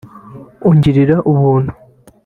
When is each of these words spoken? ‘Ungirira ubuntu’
‘Ungirira 0.69 1.15
ubuntu’ 1.31 1.71